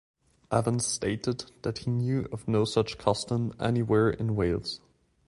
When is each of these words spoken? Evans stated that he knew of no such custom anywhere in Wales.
Evans 0.51 0.83
stated 0.87 1.51
that 1.61 1.77
he 1.77 1.91
knew 1.91 2.27
of 2.31 2.47
no 2.47 2.65
such 2.65 2.97
custom 2.97 3.53
anywhere 3.59 4.09
in 4.09 4.35
Wales. 4.35 4.81